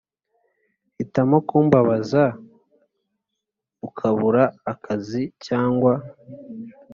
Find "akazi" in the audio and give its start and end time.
4.71-5.21